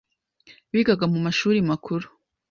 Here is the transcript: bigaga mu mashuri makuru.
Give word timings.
bigaga 0.73 1.05
mu 1.13 1.19
mashuri 1.25 1.59
makuru. 1.69 2.05